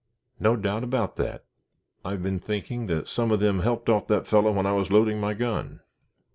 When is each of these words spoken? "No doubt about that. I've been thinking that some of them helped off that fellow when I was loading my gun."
"No 0.39 0.55
doubt 0.55 0.83
about 0.83 1.15
that. 1.17 1.45
I've 2.03 2.23
been 2.23 2.39
thinking 2.39 2.87
that 2.87 3.07
some 3.07 3.29
of 3.29 3.39
them 3.39 3.59
helped 3.59 3.87
off 3.87 4.07
that 4.07 4.25
fellow 4.25 4.51
when 4.51 4.65
I 4.65 4.71
was 4.71 4.89
loading 4.91 5.19
my 5.19 5.35
gun." 5.35 5.81